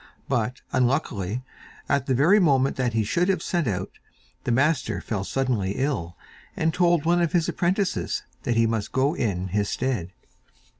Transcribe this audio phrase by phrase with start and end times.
[0.27, 1.43] But, unluckily,
[1.87, 3.91] at the very moment that he should have set out,
[4.45, 6.17] the master fell suddenly ill,
[6.57, 10.11] and told one of his apprentices that he must go in his stead.